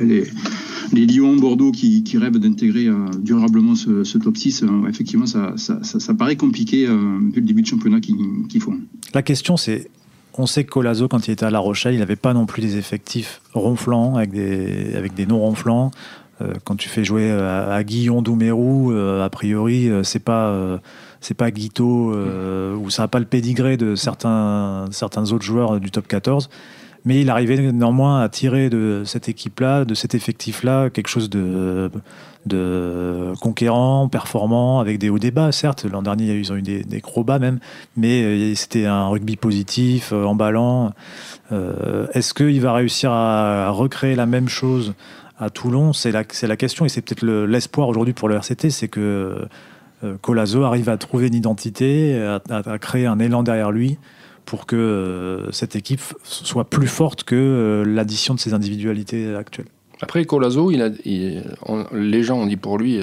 [0.93, 2.89] les, Lyon, Bordeaux qui, rêvent d'intégrer
[3.21, 4.65] durablement ce, top 6.
[4.89, 8.79] effectivement, ça, paraît compliqué vu le début de championnat qu'ils font.
[9.13, 9.91] La question, c'est
[10.39, 12.61] on sait que Colazo, quand il était à La Rochelle, il n'avait pas non plus
[12.61, 15.91] des effectifs ronflants, avec des, avec des non ronflants.
[15.91, 16.26] Euh,
[16.65, 20.79] quand tu fais jouer euh, à, Guillon Doumerou, euh, a priori, c'est pas
[21.21, 25.91] c'est pas Guito ou ça n'a pas le pédigré de certains certains autres joueurs du
[25.91, 26.49] top 14
[27.05, 31.89] mais il arrivait néanmoins à tirer de cette équipe-là, de cet effectif-là, quelque chose de,
[32.47, 35.85] de conquérant, performant, avec des hauts débats, certes.
[35.85, 37.61] L'an dernier, ils ont eu des, des, gros bas même,
[37.97, 40.95] mais c'était un rugby positif, emballant.
[41.53, 44.93] Est-ce qu'il va réussir à recréer la même chose
[45.39, 48.89] à Toulon, c'est la, la question, et c'est peut-être l'espoir aujourd'hui pour le RCT, c'est
[48.89, 49.47] que
[50.05, 53.99] euh, Colazo arrive à trouver une identité, à, créer un élan derrière lui
[54.45, 59.67] pour que euh, cette équipe soit plus forte que euh, l'addition de ses individualités actuelles.
[60.03, 60.91] Après, Colazo, il a,
[61.93, 63.01] les gens ont dit pour lui,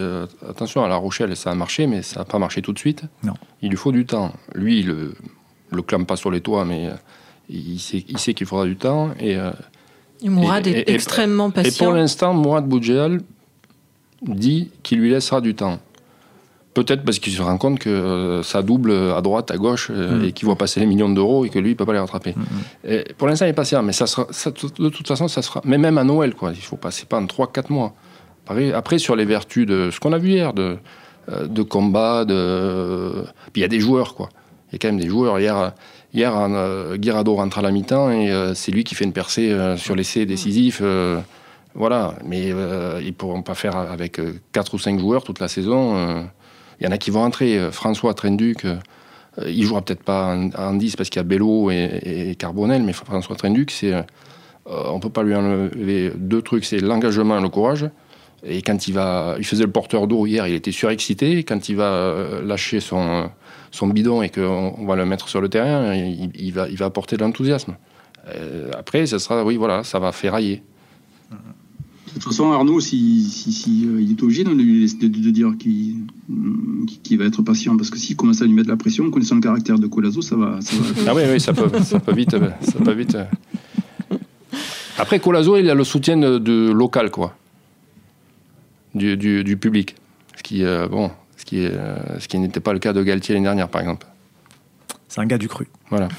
[0.48, 3.06] attention, à La Rochelle, ça a marché, mais ça n'a pas marché tout de suite.
[3.24, 3.34] Non.
[3.64, 4.32] Il lui faut du temps.
[4.54, 5.16] Lui, il le,
[5.72, 6.92] le clame pas sur les toits, mais
[7.50, 9.10] il sait, il sait qu'il faudra du temps.
[9.20, 9.36] Et
[10.30, 11.86] Mourad est extrêmement patient.
[11.86, 13.22] Et pour l'instant, Mourad Boudjel
[14.22, 15.80] dit qu'il lui laissera du temps.
[16.74, 20.20] Peut-être parce qu'il se rend compte que euh, ça double à droite, à gauche, euh,
[20.20, 20.24] mm.
[20.26, 22.00] et qu'il voit passer les millions d'euros et que lui, il ne peut pas les
[22.00, 22.34] rattraper.
[22.36, 23.04] Mm, mm.
[23.18, 25.62] pour l'instant, il est patient, mais ça sera, de toute façon, ça sera.
[25.66, 27.94] Mais même à Noël, quoi, il faut passer pas en 3-4 mois.
[28.48, 30.78] Après, sur les vertus de ce qu'on a vu hier, de,
[31.32, 33.24] euh, de combat, de.
[33.54, 34.30] Puis il y a des joueurs, quoi.
[34.70, 35.40] Il y a quand même des joueurs.
[35.40, 35.74] Hier,
[36.14, 39.52] Hier, euh, Guirado rentre à la mi-temps et euh, c'est lui qui fait une percée
[39.52, 40.82] euh, sur l'essai décisif.
[41.74, 42.56] voilà, mais ils
[43.08, 44.22] ne pourront pas faire avec
[44.52, 46.24] 4 ou 5 joueurs toute la saison.
[46.80, 47.72] Il y en a qui vont entrer.
[47.72, 48.68] François Trenduc,
[49.44, 53.36] il jouera peut-être pas en, 10 parce qu'il y a Bello et, Carbonel, mais François
[53.36, 53.94] Trenduc, c'est,
[54.68, 57.90] on ne peut pas lui enlever deux trucs c'est l'engagement et le courage.
[58.46, 61.44] Et quand il va, il faisait le porteur d'eau hier, il était surexcité.
[61.44, 63.30] Quand il va lâcher son,
[63.72, 67.16] son bidon et qu'on va le mettre sur le terrain, il, va, il va apporter
[67.18, 67.76] de l'enthousiasme.
[68.28, 70.64] Euh, après, ça sera, oui, voilà, ça va ferrailler.
[71.32, 77.26] De toute façon, Arnaud, si, si, euh, il est obligé de, de, dire qu'il va
[77.26, 79.88] être patient, parce que s'il commence à lui mettre la pression, connaissant le caractère de
[79.88, 81.12] Colazo, ça va, ça va.
[81.12, 83.18] ah oui, oui, ça peut, ça peut vite, ça peut vite.
[85.00, 87.36] Après, Colazo, il a le soutien de, local, quoi,
[88.96, 89.96] du, du, public,
[90.36, 93.34] ce qui, euh, bon, ce qui, euh, ce qui n'était pas le cas de Galtier
[93.34, 94.08] l'année dernière, par exemple.
[95.08, 95.68] C'est un gars du cru.
[95.90, 96.10] Voilà.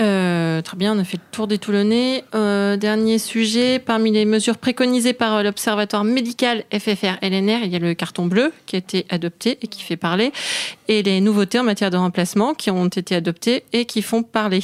[0.00, 2.24] Euh, très bien, on a fait le tour des Toulonnais.
[2.34, 7.94] Euh, dernier sujet, parmi les mesures préconisées par l'Observatoire médical FFR-LNR, il y a le
[7.94, 10.32] carton bleu qui a été adopté et qui fait parler,
[10.88, 14.62] et les nouveautés en matière de remplacement qui ont été adoptées et qui font parler.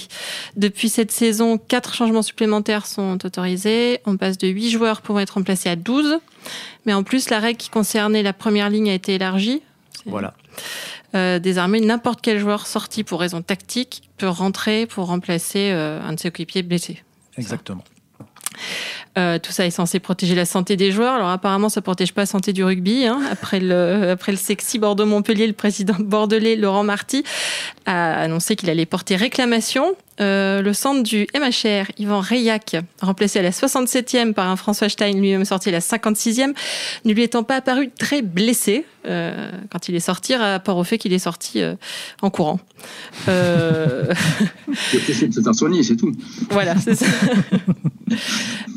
[0.57, 4.01] Depuis cette saison, quatre changements supplémentaires sont autorisés.
[4.07, 6.19] On passe de 8 joueurs pouvant être remplacés à 12.
[6.87, 9.63] Mais en plus, la règle qui concernait la première ligne a été élargie.
[10.07, 10.35] Voilà.
[11.15, 16.13] Euh, désormais, n'importe quel joueur sorti pour raison tactique peut rentrer pour remplacer euh, un
[16.13, 17.03] de ses coéquipiers blessé.
[17.37, 17.85] Exactement.
[19.17, 21.15] Euh, tout ça est censé protéger la santé des joueurs.
[21.15, 23.07] Alors apparemment, ça ne protège pas la santé du rugby.
[23.07, 23.21] Hein.
[23.31, 27.25] Après, le, après le sexy Bordeaux-Montpellier, le président bordelais Laurent Marty
[27.89, 29.95] a annoncé qu'il allait porter réclamation.
[30.21, 35.13] Euh, le centre du MHR, Yvan Rayac, remplacé à la 67e par un François Stein,
[35.13, 36.55] lui-même sorti à la 56e,
[37.05, 40.85] ne lui étant pas apparu très blessé euh, quand il est sorti, à rapport au
[40.85, 41.63] fait qu'il est sorti
[42.21, 42.59] en courant.
[43.29, 44.13] Euh...
[44.75, 46.13] c'est de soigner, c'est tout.
[46.51, 47.07] Voilà, c'est ça.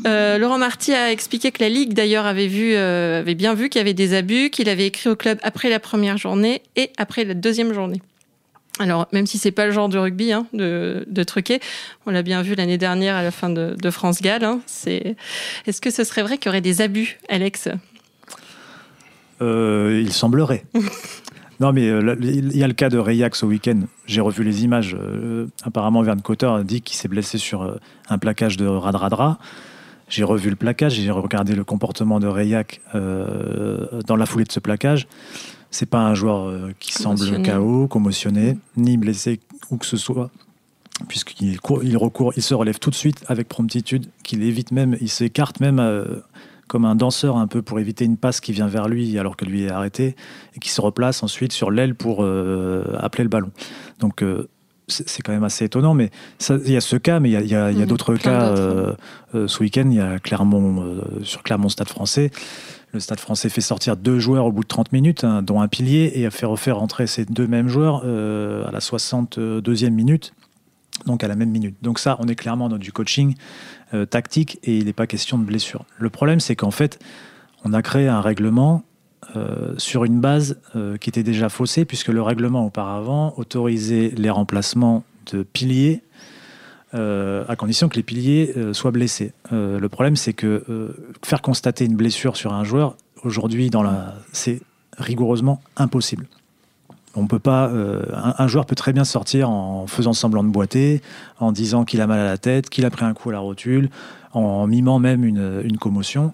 [0.06, 3.68] Euh, Laurent Marty a expliqué que la Ligue, d'ailleurs, avait, vu, euh, avait bien vu
[3.68, 6.90] qu'il y avait des abus, qu'il avait écrit au club après la première journée et
[6.96, 8.02] après la deuxième journée.
[8.78, 11.60] Alors, même si c'est pas le genre de rugby hein, de, de, truquer,
[12.06, 14.44] on l'a bien vu l'année dernière à la fin de, de France-Galles.
[14.44, 14.60] Hein,
[15.66, 17.68] Est-ce que ce serait vrai qu'il y aurait des abus, Alex?
[19.40, 20.64] Euh, Il semblerait.
[21.60, 23.82] Non, mais euh, il y a le cas de Rayac ce week-end.
[24.06, 24.96] J'ai revu les images.
[25.62, 29.38] apparemment, Verne Cotter a dit qu'il s'est blessé sur un plaquage de Radradra.
[30.08, 34.58] J'ai revu le plaquage, j'ai regardé le comportement de Rayac dans la foulée de ce
[34.58, 35.06] plaquage.
[35.72, 40.30] C'est pas un joueur qui semble KO, commotionné, ni blessé ou que ce soit
[41.08, 45.08] puisqu'il il recourt, il se relève tout de suite avec promptitude, qu'il évite même, il
[45.08, 45.80] s'écarte même
[46.72, 49.44] comme un danseur un peu pour éviter une passe qui vient vers lui alors que
[49.44, 50.16] lui est arrêté
[50.56, 53.50] et qui se replace ensuite sur l'aile pour euh, appeler le ballon.
[53.98, 54.48] Donc euh,
[54.88, 56.08] c'est quand même assez étonnant, mais
[56.64, 58.48] il y a ce cas, mais il y a, mmh, d'autres cas.
[58.48, 58.94] Euh,
[59.32, 62.30] ce week-end, il y a Clermont, sur Clermont Stade français.
[62.92, 65.68] Le Stade français fait sortir deux joueurs au bout de 30 minutes, hein, dont un
[65.68, 70.34] pilier, et a fait refaire entrer ces deux mêmes joueurs à la 62e minute
[71.06, 71.76] donc à la même minute.
[71.82, 73.34] Donc ça, on est clairement dans du coaching
[73.94, 75.84] euh, tactique et il n'est pas question de blessure.
[75.98, 76.98] Le problème, c'est qu'en fait,
[77.64, 78.84] on a créé un règlement
[79.36, 84.30] euh, sur une base euh, qui était déjà faussée, puisque le règlement auparavant autorisait les
[84.30, 86.02] remplacements de piliers
[86.92, 89.32] à condition que les piliers soient blessés.
[89.50, 93.70] le problème, c'est que faire constater une blessure sur un joueur, aujourd'hui,
[94.32, 94.60] c'est
[94.98, 96.26] rigoureusement impossible.
[97.14, 97.68] On peut pas.
[97.68, 101.02] Euh, un, joueur peut très bien sortir en faisant semblant de boiter,
[101.40, 103.38] en disant qu'il a mal à la tête, qu'il a pris un coup à la
[103.38, 103.90] rotule,
[104.32, 106.32] en mimant même une, commotion.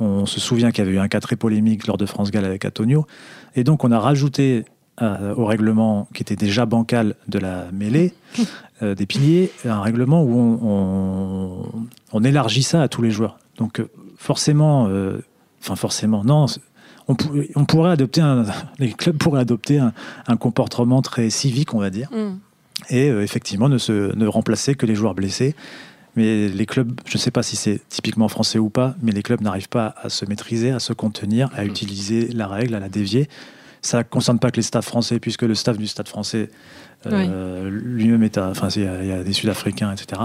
[0.00, 2.44] On se souvient qu'il y avait eu un cas très polémique lors de France Gall
[2.44, 3.06] avec Antonio.
[3.54, 4.64] Et donc, on a rajouté
[5.02, 8.12] euh, au règlement qui était déjà bancal de la mêlée,
[8.82, 11.66] euh, des piliers, un règlement où on,
[12.12, 13.38] on, élargit ça à tous les joueurs.
[13.56, 13.82] Donc,
[14.16, 14.88] forcément,
[15.60, 16.46] enfin, forcément, non,
[17.54, 18.44] on, pourrait adopter un,
[18.78, 22.38] les clubs pourraient adopter un, comportement très civique, on va dire, mm.
[22.90, 25.54] et euh, effectivement ne, se, ne remplacer que les joueurs blessés.
[26.16, 29.22] Mais les clubs, je ne sais pas si c'est typiquement français ou pas, mais les
[29.22, 31.68] clubs n'arrivent pas à se maîtriser, à se contenir, à mm.
[31.68, 33.28] utiliser la règle, à la dévier.
[33.82, 36.50] Ça ne concerne pas que les staffs français, puisque le staff du stade français
[37.06, 38.48] euh, lui-même est à.
[38.48, 40.20] Enfin, il y, a des Sud-Africains, etc.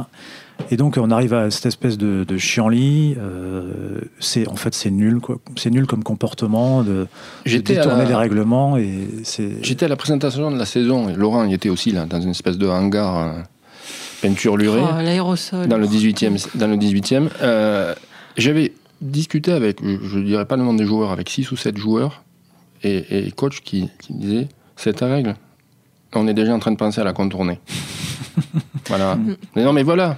[0.71, 3.15] Et donc, on arrive à cette espèce de, de chienlit.
[3.17, 5.37] Euh, c'est en fait, c'est nul, quoi.
[5.55, 7.07] C'est nul comme comportement de,
[7.45, 8.75] de détourner les règlements.
[8.75, 9.63] Et c'est.
[9.63, 11.07] J'étais à la présentation de la saison.
[11.07, 13.41] Et Laurent y était aussi là, dans une espèce de hangar euh,
[14.21, 14.83] peinture lurée.
[14.83, 15.67] Oh, l'aérosol.
[15.67, 16.57] Dans le 18e.
[16.57, 17.29] Dans le 18e.
[18.37, 21.77] J'avais discuté avec, je ne dirais pas le nom des joueurs, avec 6 ou 7
[21.77, 22.24] joueurs
[22.83, 25.35] et, et coach qui, qui disait c'est ta règle
[26.15, 27.59] on est déjà en train de penser à la contourner.
[28.87, 29.17] voilà.
[29.55, 30.17] Mais non, mais voilà.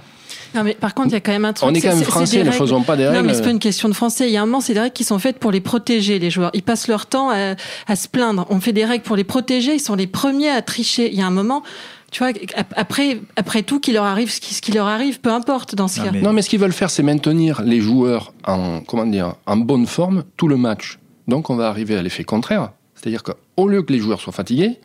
[0.54, 1.68] Non, mais par contre, il y a quand même un truc.
[1.68, 3.18] On est quand même français, ne faisons pas des règles.
[3.18, 4.28] Non, mais c'est pas une question de français.
[4.28, 6.30] Il y a un moment, c'est des règles qui sont faites pour les protéger, les
[6.30, 6.50] joueurs.
[6.54, 8.46] Ils passent leur temps à, se plaindre.
[8.48, 9.74] On fait des règles pour les protéger.
[9.74, 11.10] Ils sont les premiers à tricher.
[11.12, 11.62] Il y a un moment.
[12.10, 12.32] Tu vois,
[12.76, 15.88] après, après tout, qu'il leur arrive ce qui, ce qui leur arrive, peu importe dans
[15.88, 16.12] ce non, cas.
[16.12, 16.22] Mais...
[16.22, 19.86] Non, mais ce qu'ils veulent faire, c'est maintenir les joueurs en, comment dire, en bonne
[19.86, 20.98] forme tout le match.
[21.28, 22.72] Donc, on va arriver à l'effet contraire.
[22.94, 24.80] C'est-à-dire qu'au lieu que les joueurs soient fatigués,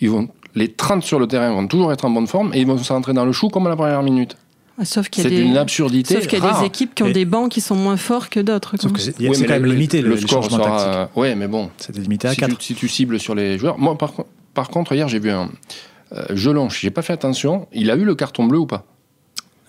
[0.00, 2.66] ils vont les 30 sur le terrain vont toujours être en bonne forme et ils
[2.66, 4.36] vont s'entrer dans le chou comme à la première minute.
[4.84, 6.14] Sauf qu'il y a c'est une absurdité.
[6.14, 8.40] Sauf qu'il y a des équipes qui ont des bancs qui sont moins forts que
[8.40, 8.74] d'autres.
[8.80, 11.10] Sauf que c'est, quand même limité le, score sera.
[11.14, 11.70] Oui, mais bon.
[11.76, 12.56] C'est limité à si 4.
[12.56, 13.78] Tu, si tu cibles sur les joueurs.
[13.78, 14.12] Moi, par,
[14.54, 15.50] par contre, hier, j'ai vu un.
[16.12, 17.68] Euh, Jelonche, j'ai pas fait attention.
[17.72, 18.84] Il a eu le carton bleu ou pas?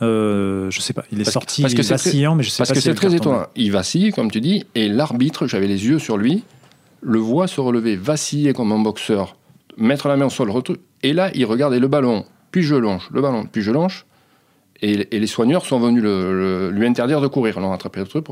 [0.03, 2.75] Euh, je sais pas, il est sorti parce que vacillant, mais je sais parce pas
[2.75, 3.45] que c'est très étonnant.
[3.55, 6.43] Il vacille, comme tu dis, et l'arbitre, j'avais les yeux sur lui,
[7.01, 9.35] le voit se relever, vaciller comme un boxeur,
[9.77, 10.51] mettre la main au sol,
[11.03, 14.05] et là, il regardait le ballon, puis je longe, le ballon, puis je longe,
[14.83, 17.57] et, les soigneurs sont venus lui interdire de courir.
[17.57, 18.25] On a rattrapé le truc.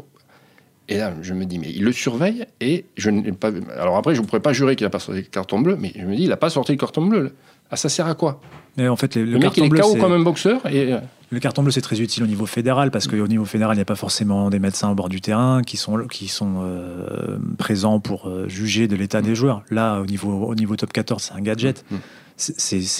[0.90, 3.52] Et là, je me dis, mais il le surveille, et je n'ai pas.
[3.80, 5.94] Alors après, je ne pourrais pas jurer qu'il n'a pas sorti le carton bleu, mais
[5.96, 7.34] je me dis, il n'a pas sorti le carton bleu.
[7.70, 8.42] Ah, ça sert à quoi?
[8.78, 10.66] Mais en fait, le, le, mec, il est KO comme un boxeur.
[10.68, 10.94] Et...
[11.32, 13.84] Le carton bleu, c'est très utile au niveau fédéral parce qu'au niveau fédéral, il n'y
[13.84, 18.02] a pas forcément des médecins au bord du terrain qui sont, qui sont euh, présents
[18.02, 19.64] pour euh, juger de l'état des joueurs.
[19.72, 21.86] Là, au niveau, au niveau top 14, c'est un gadget.
[21.90, 21.96] Mm.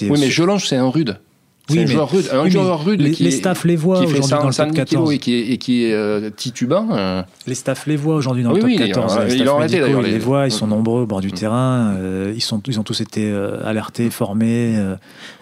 [0.08, 1.18] Oui, mais Jolange, c'est un rude.
[1.70, 4.48] Oui, un joueur rude, un joueur rude les, qui les staffs les voient aujourd'hui dans
[4.48, 6.88] le top 14 et qui est, et qui est euh, titubant.
[6.90, 7.22] Euh.
[7.46, 9.18] Les staffs les voient aujourd'hui dans le top 14.
[9.28, 11.32] les ils, arrêté, ils les voient, ils sont nombreux au bord du mm.
[11.32, 11.94] terrain.
[11.96, 13.32] Euh, ils sont, ils ont tous été
[13.64, 14.76] alertés, formés.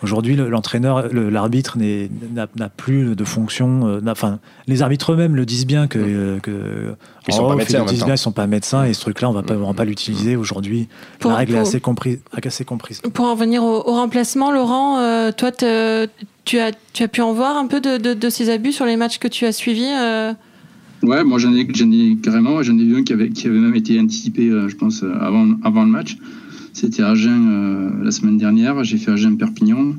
[0.02, 4.00] aujourd'hui, l'entraîneur, l'arbitre n'a plus de fonction.
[4.06, 6.40] Enfin, les arbitres eux-mêmes le disent bien que, mm.
[6.40, 6.94] que
[7.28, 7.86] ils sont pas médecins.
[7.90, 10.88] Ils ne sont pas médecins et ce truc-là, on ne va pas, l'utiliser aujourd'hui.
[11.24, 13.00] La règle est assez comprise, assez comprise.
[13.14, 15.64] Pour en venir au, remplacement, Laurent, toi, tu
[16.58, 19.18] as, tu as pu en voir un peu de, de, ces abus sur les matchs
[19.18, 20.32] que tu as suivis euh?
[21.02, 23.74] Ouais, moi j'en ai, ai carrément, j'en ai vu un qui avait, qui avait même
[23.74, 26.18] été anticipé, euh, je pense, euh, avant, avant le match.
[26.72, 29.94] C'était Agen la semaine dernière, j'ai fait Agen-Perpignan.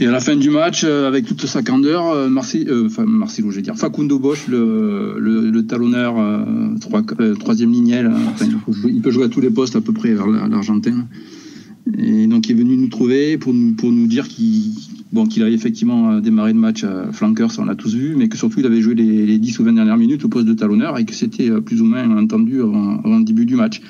[0.00, 3.50] Et à la fin du match, euh, avec toute sa candeur, euh, euh, enfin Marcelo,
[3.50, 6.14] je vais dire, Facundo Bosch, le, le, talonneur
[6.80, 7.02] trois,
[7.38, 9.92] troisième lignel, enfin, il, peut jouer, il, peut jouer, à tous les postes à peu
[9.92, 11.06] près vers l'Argentin.
[11.96, 14.72] Et donc il est venu nous trouver pour nous, pour nous dire qu'il
[15.12, 18.28] bon, qu'il avait effectivement démarré le match à flanker, ça on l'a tous vu, mais
[18.28, 20.54] que surtout il avait joué les, les 10 ou 20 dernières minutes au poste de
[20.54, 23.80] talonneur et que c'était plus ou moins entendu avant, avant le début du match.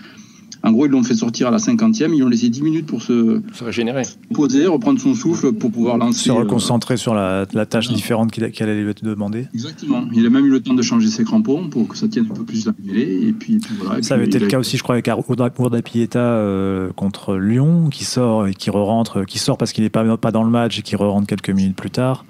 [0.63, 3.03] En gros, ils l'ont fait sortir à la 50e, ils ont laissé 10 minutes pour
[3.03, 4.03] se, se régénérer,
[4.35, 6.25] poser, reprendre son souffle pour pouvoir lancer.
[6.25, 9.47] Se reconcentrer euh, sur la, la tâche différente qu'elle qu allait lui demander.
[9.55, 10.05] Exactement.
[10.13, 12.35] Il a même eu le temps de changer ses crampons pour que ça tienne un
[12.35, 13.29] peu plus la mêlée.
[13.29, 14.01] Et puis, et puis voilà.
[14.01, 14.49] Et ça puis, avait été le a...
[14.49, 19.25] cas aussi, je crois, avec Urda Pieta euh, contre Lyon, qui sort et qui re-rentre,
[19.25, 21.77] qui sort parce qu'il n'est pas, pas dans le match et qui re-rentre quelques minutes
[21.77, 22.25] plus tard.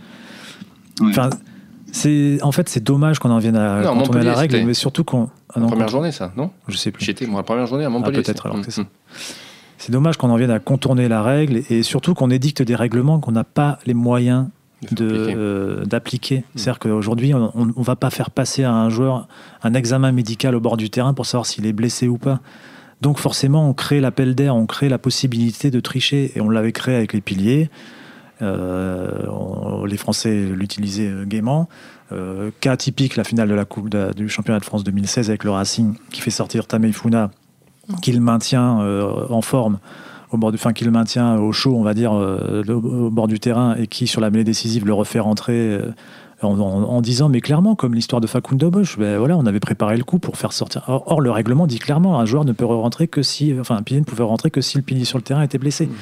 [1.01, 1.09] Ouais.
[1.11, 1.31] Enfin,
[1.93, 5.05] c'est en fait c'est dommage qu'on en vienne à non, contourner la règle, mais surtout
[5.05, 7.05] qu'on ah première journée ça, non Je sais plus.
[7.05, 8.19] J'étais moi la première journée à Montpellier.
[8.19, 8.83] Ah, Peut-être alors c'est ça.
[9.79, 13.21] C'est dommage qu'on en vienne à contourner la règle et surtout qu'on édicte des règlements
[13.21, 14.49] qu'on n'a pas les moyens
[14.93, 16.37] d'appliquer.
[16.37, 16.59] Euh, mmh.
[16.59, 19.29] C'est-à-dire qu'aujourd'hui, on ne va pas faire passer à un joueur
[19.63, 22.41] un examen médical au bord du terrain pour savoir s'il est blessé ou pas.
[23.01, 26.73] Donc forcément, on crée l'appel d'air, on crée la possibilité de tricher et on l'avait
[26.73, 27.71] créé avec les piliers.
[28.43, 31.69] Euh, les Français l'utilisaient gaiement.
[32.11, 35.51] Euh, cas typique, la finale de la Coupe du championnat de France 2016 avec le
[35.51, 37.31] Racing qui fait sortir Tameifuna,
[38.03, 39.79] qu'il maintient euh, en forme
[40.31, 43.29] au bord du, fin qu'il maintient au chaud, on va dire, euh, le, au bord
[43.29, 45.55] du terrain et qui sur la mêlée décisive le refait rentrer.
[45.55, 45.93] Euh,
[46.41, 50.05] en, disant, mais clairement, comme l'histoire de Facundo Bosch, ben voilà, on avait préparé le
[50.05, 50.85] coup pour faire sortir.
[50.87, 53.83] Or, or, le règlement dit clairement, un joueur ne peut rentrer que si, enfin, un
[53.83, 55.87] pilier ne pouvait rentrer que si le pilier sur le terrain était blessé.
[55.87, 55.95] Mmh.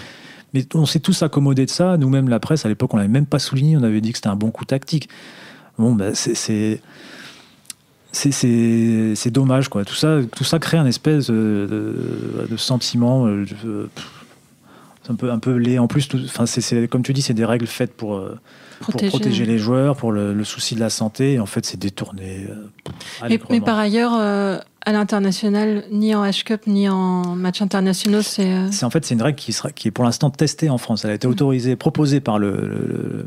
[0.57, 1.99] Mais on s'est tous accommodés de ça.
[1.99, 3.77] Nous-mêmes, la presse, à l'époque, on l'avait même pas souligné.
[3.77, 5.11] On avait dit que c'était un bon coup tactique.
[5.79, 6.81] Bon, ben, c'est
[8.13, 9.85] c'est dommage quoi.
[9.85, 11.95] Tout ça, tout ça crée un espèce de,
[12.57, 13.27] sentiment.
[13.27, 13.91] De,
[15.11, 15.79] un peu, un peu laid.
[15.79, 18.23] En plus, enfin, c'est comme tu dis, c'est des règles faites pour,
[18.81, 21.35] protéger, pour protéger les joueurs, pour le, le, souci de la santé.
[21.35, 22.49] Et en fait, c'est détourné.
[23.29, 28.51] Mais, mais, par ailleurs, euh, à l'international, ni en H-Cup, ni en match internationaux, c'est.
[28.51, 28.71] Euh...
[28.83, 31.05] En fait, c'est une règle qui, sera, qui est pour l'instant testée en France.
[31.05, 33.27] Elle a été autorisée, proposée par le, le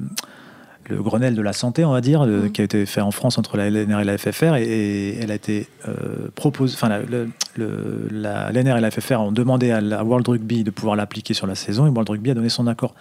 [0.89, 2.52] le Grenelle de la santé, on va dire, mmh.
[2.52, 5.32] qui a été fait en France entre la LNR et la FFR, et, et elle
[5.32, 6.76] a été euh, proposée.
[6.76, 7.00] Enfin, la,
[8.12, 11.48] la LNR et la FFR ont demandé à, la World Rugby de pouvoir l'appliquer sur
[11.48, 12.95] la saison, et World Rugby a donné son accord.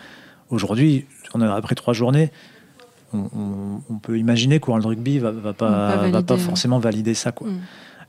[0.51, 2.31] Aujourd'hui, après trois journées,
[3.13, 6.79] on, on, on, peut imaginer que World Rugby va, va pas, valider, va pas forcément
[6.79, 7.49] valider ça, quoi.
[7.49, 7.61] Mmh.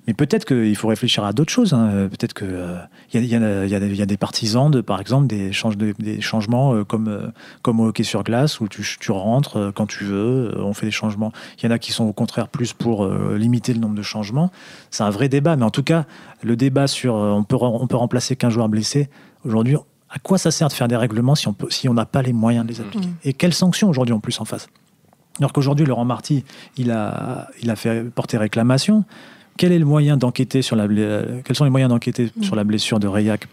[0.08, 1.74] Mais peut-être qu'il faut réfléchir à d'autres choses.
[1.74, 2.08] Hein.
[2.10, 2.80] Peut-être qu'il euh,
[3.14, 6.74] y, y, y, y, a des partisans, de, par exemple, des, change de, des changements
[6.74, 7.28] euh, comme, euh,
[7.62, 10.92] comme au hockey sur glace, où tu, tu rentres quand tu veux, on fait des
[10.92, 11.32] changements.
[11.58, 14.52] Il y en a qui sont au contraire plus pour limiter le nombre de changements.
[14.90, 15.56] C'est un vrai débat.
[15.56, 16.06] Mais en tout cas,
[16.42, 19.10] le débat sur on peut, on peut remplacer qu'un joueur blessé,
[19.46, 19.76] aujourd'hui,
[20.10, 22.34] à quoi ça sert de faire des règlements si on n'a si on pas les
[22.34, 23.08] moyens de les appliquer?
[23.08, 23.16] Mmh.
[23.26, 24.68] Et quelles sanctions aujourd'hui en plus en face?
[25.40, 26.44] Alors qu'aujourd'hui, Laurent Marty,
[26.78, 29.06] il a, il a fait porter réclamation
[29.60, 30.88] quel est le moyen d'enquêter sur la
[31.44, 32.44] quels sont les moyens d'enquêter mmh.
[32.44, 33.48] sur la blessure de Rayac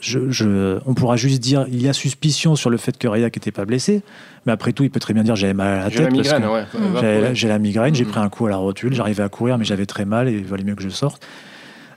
[0.00, 3.36] je, je, on pourra juste dire il y a suspicion sur le fait que Rayac
[3.36, 4.02] n'était pas blessé,
[4.46, 5.96] mais après tout, il peut très bien dire j'avais mal à la tête.
[5.96, 6.62] J'ai la migraine, ouais.
[6.62, 7.34] mmh.
[7.34, 7.96] j'ai la migraine, mmh.
[7.96, 10.32] j'ai pris un coup à la rotule, j'arrivais à courir, mais j'avais très mal et
[10.32, 11.26] il valait mieux que je sorte.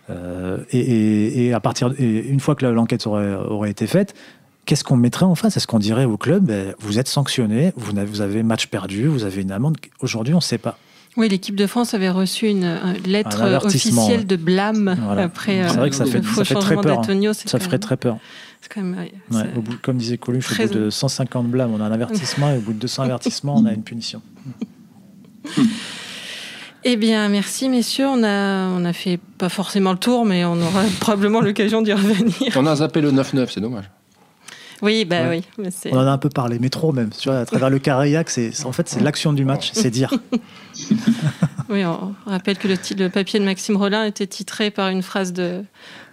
[0.09, 4.15] Euh, et, et, et, à partir, et une fois que l'enquête aurait, aurait été faite,
[4.65, 5.55] qu'est-ce qu'on mettrait en face?
[5.55, 9.07] Est-ce qu'on dirait au club ben, vous êtes sanctionné, vous avez, vous avez match perdu,
[9.07, 9.77] vous avez une amende?
[10.01, 10.77] Aujourd'hui, on ne sait pas.
[11.15, 14.25] Oui, l'équipe de France avait reçu une, une lettre officielle ouais.
[14.25, 15.23] de blâme voilà.
[15.23, 16.99] après c'est vrai que ça euh, fait, ça fait très peur.
[16.99, 17.33] Hein.
[17.33, 17.79] Ça ferait même...
[17.79, 18.17] très peur.
[18.73, 20.65] Quand même, ouais, ouais, au bout, comme disait Coluche, très...
[20.65, 23.55] au bout de 150 blâmes, on a un avertissement et au bout de 200 avertissements,
[23.57, 24.21] on a une punition.
[26.85, 28.07] Eh bien, merci messieurs.
[28.07, 31.93] On a, on a fait pas forcément le tour, mais on aura probablement l'occasion d'y
[31.93, 32.51] revenir.
[32.55, 33.89] On a zappé le 9-9, c'est dommage.
[34.83, 35.41] Oui, bah ouais.
[35.57, 35.69] oui.
[35.91, 37.09] On en a un peu parlé, mais trop même.
[37.09, 40.13] Tu vois, à travers le Carillac, c'est en fait c'est l'action du match, c'est dire.
[41.69, 45.31] oui, on rappelle que le, le, papier de Maxime Rollin était titré par une phrase
[45.31, 45.63] de,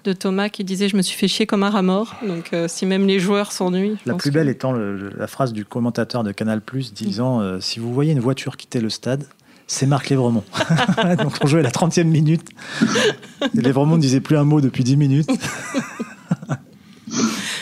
[0.05, 2.15] de Thomas qui disait Je me suis fait chier comme un rat mort.
[2.25, 3.99] Donc, euh, si même les joueurs s'ennuient.
[4.07, 4.53] La plus belle que...
[4.53, 6.63] étant le, la phrase du commentateur de Canal
[6.95, 9.25] disant euh, Si vous voyez une voiture quitter le stade,
[9.67, 10.45] c'est Marc Lévremont.
[11.19, 12.49] Donc, on jouait la 30e minute.
[13.57, 15.31] Et Lévremont ne disait plus un mot depuis 10 minutes.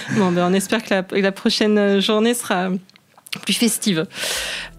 [0.17, 2.71] Bon, ben on espère que la, prochaine journée sera
[3.43, 4.07] plus festive.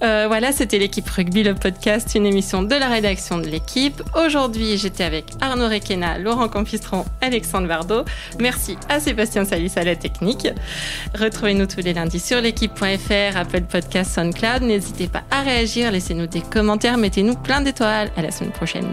[0.01, 4.01] Euh, voilà, c'était l'équipe Rugby, le podcast, une émission de la rédaction de l'équipe.
[4.15, 8.05] Aujourd'hui, j'étais avec Arnaud Requena, Laurent Campistron, Alexandre Bardot.
[8.39, 10.47] Merci à Sébastien Salis à la technique.
[11.13, 14.63] Retrouvez-nous tous les lundis sur l'équipe.fr, Apple Podcast, SoundCloud.
[14.63, 18.09] N'hésitez pas à réagir, laissez-nous des commentaires, mettez-nous plein d'étoiles.
[18.17, 18.87] À la semaine prochaine.